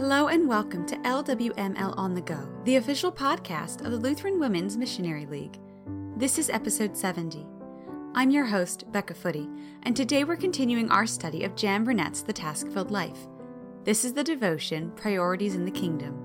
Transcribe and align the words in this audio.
Hello 0.00 0.28
and 0.28 0.48
welcome 0.48 0.86
to 0.86 0.96
LWML 1.00 1.94
On 1.98 2.14
the 2.14 2.22
Go, 2.22 2.48
the 2.64 2.76
official 2.76 3.12
podcast 3.12 3.84
of 3.84 3.92
the 3.92 3.98
Lutheran 3.98 4.40
Women's 4.40 4.78
Missionary 4.78 5.26
League. 5.26 5.58
This 6.16 6.38
is 6.38 6.48
episode 6.48 6.96
70. 6.96 7.46
I'm 8.14 8.30
your 8.30 8.46
host, 8.46 8.90
Becca 8.92 9.12
Footy, 9.12 9.46
and 9.82 9.94
today 9.94 10.24
we're 10.24 10.36
continuing 10.36 10.90
our 10.90 11.06
study 11.06 11.44
of 11.44 11.54
Jan 11.54 11.84
Burnett's 11.84 12.22
The 12.22 12.32
Task 12.32 12.66
Filled 12.68 12.90
Life. 12.90 13.28
This 13.84 14.02
is 14.06 14.14
the 14.14 14.24
devotion 14.24 14.90
Priorities 14.92 15.54
in 15.54 15.66
the 15.66 15.70
Kingdom. 15.70 16.18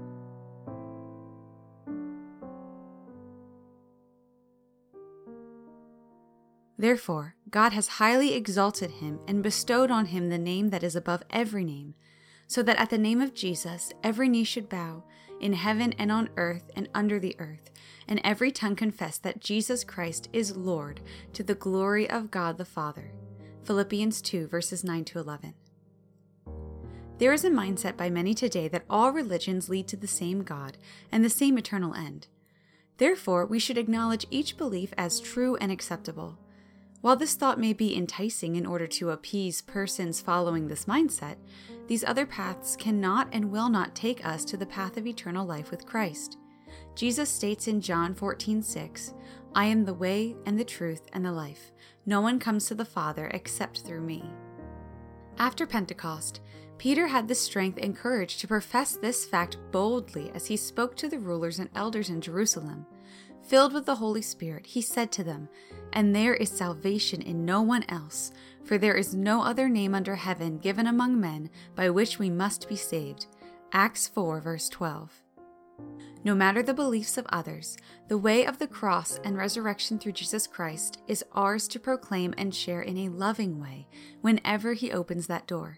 Therefore, 6.78 7.36
God 7.50 7.74
has 7.74 7.90
highly 7.90 8.36
exalted 8.36 8.90
him 8.90 9.20
and 9.28 9.44
bestowed 9.44 9.92
on 9.92 10.06
him 10.06 10.30
the 10.30 10.38
name 10.38 10.70
that 10.70 10.82
is 10.82 10.96
above 10.96 11.24
every 11.30 11.66
name, 11.66 11.96
so 12.48 12.62
that 12.64 12.78
at 12.78 12.90
the 12.90 12.98
name 12.98 13.22
of 13.22 13.34
Jesus 13.34 13.92
every 14.04 14.30
knee 14.30 14.44
should 14.44 14.70
bow, 14.70 15.04
in 15.40 15.54
heaven 15.54 15.94
and 15.94 16.12
on 16.12 16.30
earth 16.38 16.72
and 16.76 16.90
under 16.94 17.20
the 17.20 17.36
earth, 17.40 17.70
and 18.08 18.22
every 18.24 18.52
tongue 18.52 18.76
confess 18.76 19.18
that 19.18 19.40
Jesus 19.40 19.84
Christ 19.84 20.30
is 20.32 20.56
Lord, 20.56 21.02
to 21.34 21.44
the 21.44 21.56
glory 21.56 22.10
of 22.10 22.32
God 22.32 22.58
the 22.58 22.66
Father. 22.66 23.12
Philippians 23.64 24.22
2, 24.22 24.48
verses 24.48 24.84
9 24.84 25.06
to 25.06 25.20
11. 25.20 25.54
There 27.18 27.34
is 27.34 27.46
a 27.46 27.50
mindset 27.50 27.96
by 27.96 28.10
many 28.10 28.34
today 28.34 28.68
that 28.68 28.84
all 28.90 29.12
religions 29.12 29.70
lead 29.70 29.88
to 29.88 29.98
the 29.98 30.08
same 30.08 30.44
God 30.44 30.78
and 31.12 31.24
the 31.24 31.30
same 31.30 31.58
eternal 31.58 31.94
end. 31.94 32.28
Therefore, 32.98 33.46
we 33.46 33.60
should 33.60 33.78
acknowledge 33.78 34.28
each 34.30 34.58
belief 34.58 34.94
as 34.98 35.20
true 35.20 35.56
and 35.58 35.72
acceptable. 35.72 36.38
While 37.06 37.18
this 37.18 37.36
thought 37.36 37.60
may 37.60 37.74
be 37.74 37.96
enticing 37.96 38.56
in 38.56 38.66
order 38.66 38.88
to 38.88 39.12
appease 39.12 39.62
persons 39.62 40.22
following 40.22 40.68
this 40.68 40.86
mindset, 40.86 41.36
these 41.86 42.04
other 42.04 42.26
paths 42.26 42.76
cannot 42.76 43.28
and 43.32 43.52
will 43.52 43.70
not 43.70 43.94
take 43.94 44.26
us 44.26 44.44
to 44.46 44.58
the 44.58 44.66
path 44.66 44.98
of 44.98 45.06
eternal 45.06 45.46
life 45.46 45.70
with 45.70 45.86
Christ. 45.86 46.40
Jesus 46.96 47.30
states 47.30 47.68
in 47.68 47.80
John 47.80 48.16
14:6, 48.16 49.14
"I 49.54 49.66
am 49.66 49.86
the 49.86 49.94
way 49.94 50.36
and 50.48 50.58
the 50.58 50.66
truth 50.66 51.04
and 51.14 51.24
the 51.24 51.32
life. 51.32 51.72
No 52.08 52.22
one 52.22 52.40
comes 52.40 52.66
to 52.66 52.74
the 52.74 52.84
Father 52.84 53.28
except 53.36 53.82
through 53.82 54.02
me." 54.02 54.28
After 55.38 55.68
Pentecost, 55.68 56.42
Peter 56.80 57.06
had 57.06 57.28
the 57.28 57.36
strength 57.36 57.78
and 57.84 57.96
courage 57.96 58.38
to 58.38 58.48
profess 58.48 58.96
this 58.96 59.26
fact 59.26 59.60
boldly 59.72 60.32
as 60.32 60.48
he 60.48 60.58
spoke 60.58 60.96
to 60.96 61.08
the 61.08 61.20
rulers 61.20 61.60
and 61.60 61.70
elders 61.76 62.10
in 62.10 62.20
Jerusalem. 62.20 62.88
Filled 63.48 63.74
with 63.74 63.86
the 63.86 63.96
Holy 63.96 64.24
Spirit, 64.24 64.66
he 64.66 64.82
said 64.82 65.12
to 65.14 65.24
them, 65.24 65.50
And 65.94 66.16
there 66.16 66.34
is 66.34 66.50
salvation 66.50 67.22
in 67.22 67.46
no 67.46 67.62
one 67.62 67.86
else, 67.90 68.32
for 68.64 68.80
there 68.80 68.96
is 68.96 69.14
no 69.14 69.44
other 69.44 69.70
name 69.70 69.94
under 69.94 70.16
heaven 70.16 70.58
given 70.58 70.88
among 70.88 71.20
men 71.20 71.52
by 71.76 71.92
which 71.92 72.18
we 72.18 72.32
must 72.32 72.68
be 72.68 72.76
saved. 72.76 73.28
Acts 73.72 74.08
4, 74.08 74.42
verse 74.42 74.68
12. 74.70 75.22
No 76.24 76.34
matter 76.34 76.64
the 76.64 76.74
beliefs 76.74 77.20
of 77.20 77.28
others, 77.30 77.78
the 78.08 78.18
way 78.18 78.46
of 78.46 78.58
the 78.58 78.68
cross 78.68 79.20
and 79.24 79.38
resurrection 79.38 80.00
through 80.00 80.14
Jesus 80.14 80.48
Christ 80.48 81.04
is 81.08 81.24
ours 81.34 81.68
to 81.68 81.80
proclaim 81.80 82.34
and 82.40 82.56
share 82.56 82.82
in 82.82 82.98
a 82.98 83.10
loving 83.10 83.62
way 83.62 83.88
whenever 84.22 84.74
He 84.74 84.92
opens 84.92 85.28
that 85.28 85.46
door. 85.46 85.78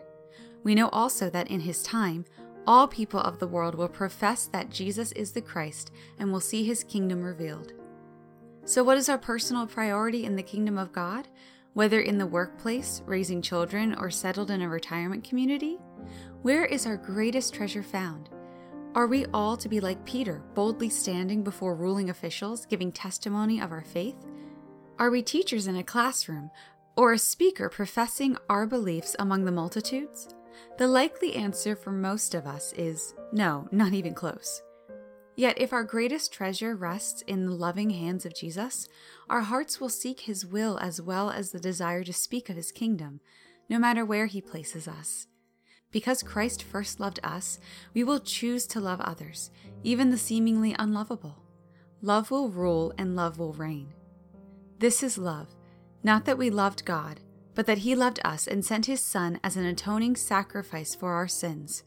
We 0.64 0.74
know 0.74 0.88
also 0.90 1.30
that 1.32 1.50
in 1.50 1.62
His 1.62 1.84
time, 1.84 2.24
all 2.68 2.88
people 2.88 3.22
of 3.22 3.40
the 3.40 3.48
world 3.48 3.74
will 3.74 3.88
profess 3.88 4.46
that 4.48 4.70
Jesus 4.70 5.14
is 5.14 5.32
the 5.32 5.42
Christ 5.42 5.92
and 6.20 6.32
will 6.32 6.42
see 6.42 6.66
his 6.66 6.84
kingdom 6.84 7.24
revealed. 7.24 7.72
So, 8.66 8.84
what 8.84 8.98
is 8.98 9.08
our 9.08 9.18
personal 9.18 9.66
priority 9.66 10.26
in 10.26 10.36
the 10.36 10.44
kingdom 10.44 10.78
of 10.78 10.92
God? 10.92 11.30
Whether 11.74 12.02
in 12.02 12.18
the 12.18 12.28
workplace, 12.28 13.02
raising 13.06 13.42
children, 13.42 13.96
or 13.96 14.10
settled 14.10 14.52
in 14.52 14.62
a 14.62 14.68
retirement 14.68 15.24
community? 15.24 15.78
Where 16.42 16.66
is 16.66 16.86
our 16.86 16.98
greatest 16.98 17.54
treasure 17.54 17.84
found? 17.84 18.30
Are 18.94 19.08
we 19.08 19.26
all 19.28 19.56
to 19.58 19.70
be 19.70 19.80
like 19.80 20.06
Peter, 20.06 20.42
boldly 20.54 20.90
standing 20.90 21.44
before 21.44 21.76
ruling 21.76 22.10
officials, 22.10 22.66
giving 22.66 22.92
testimony 22.92 23.62
of 23.62 23.72
our 23.72 23.84
faith? 23.84 24.18
Are 25.00 25.12
we 25.12 25.22
teachers 25.22 25.68
in 25.68 25.78
a 25.78 25.84
classroom, 25.84 26.50
or 26.98 27.14
a 27.14 27.20
speaker 27.20 27.70
professing 27.70 28.36
our 28.50 28.66
beliefs 28.66 29.16
among 29.20 29.46
the 29.46 29.52
multitudes? 29.52 30.28
The 30.78 30.88
likely 30.88 31.36
answer 31.36 31.76
for 31.76 31.92
most 31.92 32.36
of 32.36 32.46
us 32.46 32.74
is 32.74 33.14
no, 33.32 33.68
not 33.72 33.94
even 33.94 34.14
close. 34.14 34.62
Yet, 35.36 35.60
if 35.62 35.72
our 35.72 35.84
greatest 35.84 36.34
treasure 36.34 36.76
rests 36.76 37.22
in 37.28 37.46
the 37.46 37.54
loving 37.54 37.92
hands 37.92 38.26
of 38.26 38.36
Jesus, 38.36 38.88
our 39.30 39.42
hearts 39.42 39.80
will 39.80 39.90
seek 39.90 40.22
His 40.22 40.46
will 40.46 40.80
as 40.80 41.00
well 41.00 41.30
as 41.30 41.52
the 41.52 41.60
desire 41.60 42.04
to 42.04 42.14
speak 42.14 42.50
of 42.50 42.56
His 42.56 42.72
kingdom, 42.72 43.20
no 43.70 43.78
matter 43.78 44.04
where 44.04 44.26
He 44.26 44.42
places 44.42 44.88
us. 44.88 45.28
Because 45.92 46.24
Christ 46.24 46.64
first 46.64 47.00
loved 47.00 47.20
us, 47.24 47.60
we 47.94 48.04
will 48.04 48.20
choose 48.20 48.66
to 48.68 48.80
love 48.80 49.00
others, 49.02 49.52
even 49.84 50.10
the 50.10 50.18
seemingly 50.18 50.76
unlovable. 50.80 51.44
Love 52.02 52.32
will 52.32 52.50
rule 52.50 52.94
and 52.98 53.16
love 53.16 53.38
will 53.38 53.54
reign. 53.54 53.94
This 54.80 55.02
is 55.02 55.18
love, 55.18 55.56
not 56.04 56.26
that 56.26 56.38
we 56.38 56.50
loved 56.50 56.84
God, 56.84 57.20
but 57.58 57.66
that 57.66 57.80
he 57.80 57.96
loved 57.96 58.20
us 58.24 58.46
and 58.46 58.64
sent 58.64 58.86
his 58.86 59.02
Son 59.02 59.40
as 59.44 59.58
an 59.58 59.66
atoning 59.66 60.16
sacrifice 60.16 60.94
for 60.94 61.14
our 61.14 61.28
sins. 61.28 61.82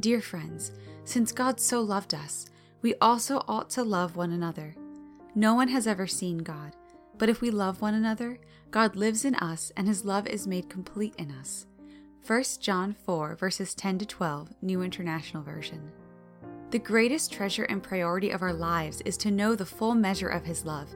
Dear 0.00 0.22
friends, 0.22 0.72
since 1.04 1.30
God 1.30 1.60
so 1.60 1.82
loved 1.82 2.14
us, 2.14 2.46
we 2.80 2.94
also 3.02 3.44
ought 3.46 3.68
to 3.70 3.82
love 3.82 4.16
one 4.16 4.32
another. 4.32 4.74
No 5.34 5.52
one 5.52 5.68
has 5.68 5.86
ever 5.86 6.06
seen 6.06 6.38
God, 6.38 6.74
but 7.18 7.28
if 7.28 7.42
we 7.42 7.50
love 7.50 7.82
one 7.82 7.92
another, 7.92 8.38
God 8.70 8.96
lives 8.96 9.26
in 9.26 9.34
us 9.34 9.70
and 9.76 9.86
his 9.86 10.06
love 10.06 10.26
is 10.26 10.46
made 10.46 10.70
complete 10.70 11.14
in 11.18 11.30
us. 11.32 11.66
1 12.26 12.42
John 12.60 12.94
4, 13.04 13.36
verses 13.36 13.74
10 13.74 13.98
to 13.98 14.06
12, 14.06 14.54
New 14.62 14.80
International 14.80 15.42
Version. 15.42 15.92
The 16.74 16.80
greatest 16.80 17.30
treasure 17.32 17.62
and 17.62 17.80
priority 17.80 18.30
of 18.30 18.42
our 18.42 18.52
lives 18.52 19.00
is 19.02 19.16
to 19.18 19.30
know 19.30 19.54
the 19.54 19.64
full 19.64 19.94
measure 19.94 20.26
of 20.26 20.44
His 20.44 20.64
love. 20.64 20.88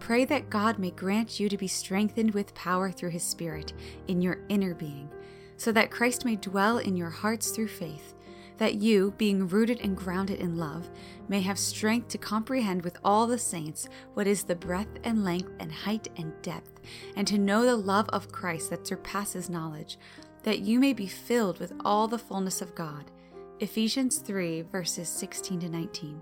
Pray 0.00 0.24
that 0.24 0.50
God 0.50 0.76
may 0.76 0.90
grant 0.90 1.38
you 1.38 1.48
to 1.48 1.56
be 1.56 1.68
strengthened 1.68 2.34
with 2.34 2.52
power 2.56 2.90
through 2.90 3.10
His 3.10 3.22
Spirit 3.22 3.72
in 4.08 4.20
your 4.20 4.40
inner 4.48 4.74
being, 4.74 5.08
so 5.56 5.70
that 5.70 5.92
Christ 5.92 6.24
may 6.24 6.34
dwell 6.34 6.78
in 6.78 6.96
your 6.96 7.10
hearts 7.10 7.52
through 7.52 7.68
faith, 7.68 8.16
that 8.56 8.74
you, 8.74 9.14
being 9.18 9.46
rooted 9.46 9.78
and 9.82 9.96
grounded 9.96 10.40
in 10.40 10.56
love, 10.56 10.90
may 11.28 11.42
have 11.42 11.60
strength 11.60 12.08
to 12.08 12.18
comprehend 12.18 12.82
with 12.82 12.98
all 13.04 13.28
the 13.28 13.38
saints 13.38 13.86
what 14.14 14.26
is 14.26 14.42
the 14.42 14.56
breadth 14.56 14.98
and 15.04 15.22
length 15.22 15.52
and 15.60 15.70
height 15.70 16.08
and 16.16 16.32
depth, 16.42 16.80
and 17.14 17.24
to 17.28 17.38
know 17.38 17.64
the 17.64 17.76
love 17.76 18.08
of 18.08 18.32
Christ 18.32 18.70
that 18.70 18.84
surpasses 18.84 19.48
knowledge, 19.48 19.96
that 20.42 20.58
you 20.58 20.80
may 20.80 20.92
be 20.92 21.06
filled 21.06 21.60
with 21.60 21.72
all 21.84 22.08
the 22.08 22.18
fullness 22.18 22.60
of 22.60 22.74
God. 22.74 23.12
Ephesians 23.60 24.16
3, 24.20 24.62
verses 24.62 25.06
16 25.10 25.60
to 25.60 25.68
19. 25.68 26.18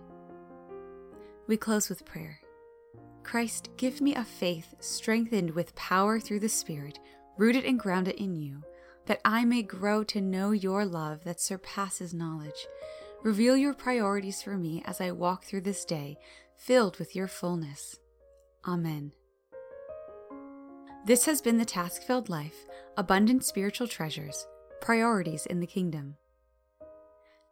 We 1.47 1.57
close 1.57 1.89
with 1.89 2.05
prayer. 2.05 2.41
Christ, 3.23 3.69
give 3.77 4.01
me 4.01 4.13
a 4.17 4.25
faith 4.25 4.75
strengthened 4.81 5.53
with 5.53 5.77
power 5.77 6.19
through 6.19 6.41
the 6.41 6.49
Spirit, 6.49 6.99
rooted 7.37 7.65
and 7.65 7.79
grounded 7.79 8.17
in 8.17 8.35
you, 8.35 8.65
that 9.07 9.21
I 9.25 9.45
may 9.45 9.63
grow 9.63 10.03
to 10.05 10.21
know 10.21 10.51
your 10.51 10.85
love 10.85 11.23
that 11.23 11.41
surpasses 11.41 12.13
knowledge. 12.13 12.67
Reveal 13.23 13.57
your 13.57 13.73
priorities 13.73 14.43
for 14.43 14.57
me 14.57 14.83
as 14.85 15.01
I 15.01 15.13
walk 15.13 15.45
through 15.45 15.61
this 15.61 15.85
day, 15.85 16.19
filled 16.57 16.99
with 16.99 17.15
your 17.15 17.29
fullness. 17.29 18.01
Amen. 18.67 19.13
This 21.07 21.25
has 21.27 21.41
been 21.41 21.59
the 21.59 21.65
Task 21.65 22.03
Filled 22.03 22.29
Life 22.29 22.67
Abundant 22.97 23.45
Spiritual 23.45 23.87
Treasures 23.87 24.45
Priorities 24.81 25.47
in 25.47 25.61
the 25.61 25.69
Kingdom. 25.69 26.17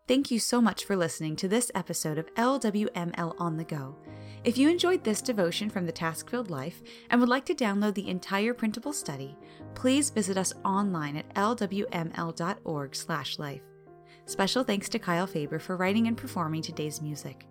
Thank 0.09 0.31
you 0.31 0.39
so 0.39 0.61
much 0.61 0.85
for 0.85 0.95
listening 0.95 1.35
to 1.35 1.49
this 1.49 1.73
episode 1.75 2.17
of 2.17 2.33
LWML 2.37 3.35
On 3.41 3.57
the 3.57 3.65
Go. 3.65 3.97
If 4.45 4.57
you 4.57 4.71
enjoyed 4.71 5.03
this 5.03 5.21
devotion 5.21 5.69
from 5.69 5.85
the 5.85 5.91
Task 5.91 6.31
Filled 6.31 6.49
Life 6.49 6.81
and 7.11 7.21
would 7.21 7.29
like 7.29 7.45
to 7.47 7.57
download 7.57 7.95
the 7.95 8.09
entire 8.09 8.55
printable 8.55 8.93
study, 8.93 9.37
please 9.75 10.11
visit 10.11 10.39
us 10.39 10.53
online 10.65 11.17
at 11.17 11.35
lwml.org/life. 11.35 13.63
Special 14.27 14.63
thanks 14.63 14.89
to 14.91 15.01
Kyle 15.01 15.27
Faber 15.27 15.59
for 15.59 15.77
writing 15.77 16.07
and 16.07 16.17
performing 16.17 16.63
today's 16.63 17.03
music. 17.03 17.45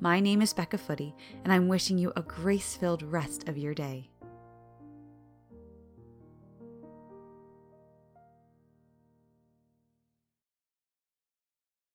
My 0.00 0.18
name 0.18 0.42
is 0.42 0.52
Becca 0.52 0.78
Footy, 0.78 1.14
and 1.44 1.52
I'm 1.52 1.68
wishing 1.68 1.98
you 1.98 2.12
a 2.16 2.22
grace-filled 2.22 3.04
rest 3.04 3.48
of 3.48 3.56
your 3.56 3.74
day. 3.74 4.10